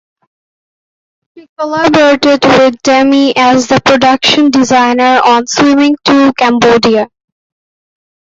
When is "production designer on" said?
3.85-5.45